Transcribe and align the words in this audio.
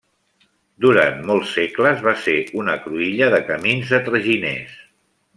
Durant 0.85 1.19
molts 1.31 1.51
segles 1.57 2.01
va 2.07 2.13
ser 2.23 2.37
una 2.61 2.77
cruïlla 2.85 3.27
de 3.35 3.41
camins 3.51 3.93
de 3.97 4.01
traginers. 4.09 4.73